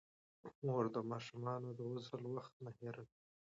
مور 0.65 0.85
د 0.95 0.97
ماشومانو 1.11 1.69
د 1.77 1.79
غسل 1.91 2.23
وخت 2.33 2.53
نه 2.63 2.71
هېروي. 2.77 3.15